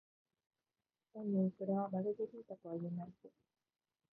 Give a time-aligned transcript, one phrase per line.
[1.13, 3.29] おいおい、それはマルゲリータとは言えないぜ？